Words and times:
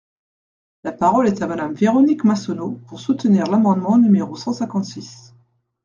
La 0.83 0.93
parole 0.93 1.27
est 1.27 1.43
à 1.43 1.47
Madame 1.47 1.75
Véronique 1.75 2.23
Massonneau, 2.23 2.79
pour 2.87 2.99
soutenir 2.99 3.45
l’amendement 3.45 3.99
numéro 3.99 4.35
cent 4.35 4.51
cinquante-six. 4.51 5.35